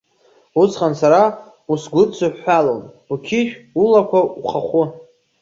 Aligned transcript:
Усҟан 0.61 0.93
сара 1.01 1.21
усгәыдсыҳәҳәалон, 1.71 2.81
уқьышә, 3.13 3.53
улақәа, 3.83 4.19
ухахәы. 4.39 4.83